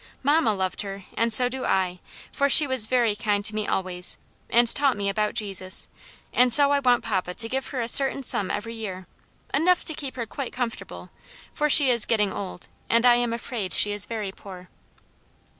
[0.23, 1.99] Mamma loved her, and so do I;
[2.31, 4.17] for she was very kind to me always,
[4.49, 5.87] and taught me about Jesus;
[6.33, 9.05] and so I want papa to give her a certain sum every year;
[9.53, 11.11] enough to keep her quite comfortable,
[11.53, 14.69] for she is getting old, and I am afraid she is very poor."